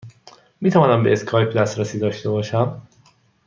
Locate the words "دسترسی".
1.57-1.99